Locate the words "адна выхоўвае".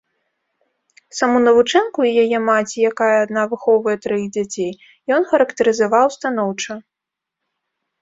3.25-3.95